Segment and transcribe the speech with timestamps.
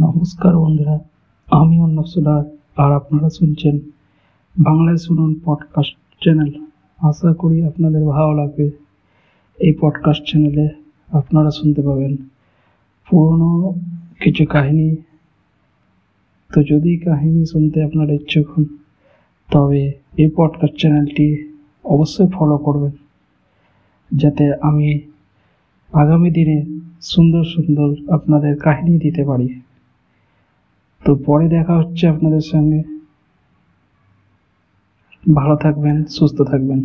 [0.00, 0.98] নমস্কার বন্ধুরা,
[1.50, 2.44] আমি অর্ণব সোলার
[2.76, 3.78] আর আপনারা শুনছেন
[4.58, 6.52] বাংলায় শুনুন পডকাস্ট চ্যানেল
[6.98, 8.70] আশা করি আপনাদের ভালো লাগবে।
[9.58, 10.68] এই পডকাস্ট চ্যানেলে
[11.12, 12.16] আপনারা শুনতে পাবেন
[13.10, 13.74] পুরনো
[14.20, 14.96] কিছু কাহিনী।
[16.54, 18.64] তো যদি কাহিনী শুনতে আপনারা ইচ্ছুক হন,
[19.52, 21.48] তবে এই পডকাস্ট চ্যানেলটি
[21.84, 22.90] অবশ্যই ফলো করবেন।
[24.16, 25.00] যাতে আমি
[25.92, 26.64] আগামী দিনে
[27.00, 29.60] সুন্দর সুন্দর আপনাদের কাহিনী দিতে পারি।
[31.04, 32.80] তো পরে দেখা হচ্ছে আপনাদের সঙ্গে।
[35.24, 36.80] ভালো থাকবেন সুস্থ থাকবেন।